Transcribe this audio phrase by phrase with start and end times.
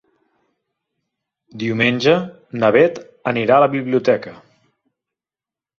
[1.65, 2.15] Diumenge
[2.63, 2.99] na Bet
[3.35, 4.39] anirà a la biblioteca.